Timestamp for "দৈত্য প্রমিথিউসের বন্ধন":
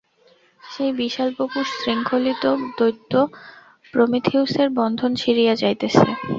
2.77-5.11